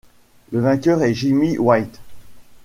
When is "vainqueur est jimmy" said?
0.61-1.59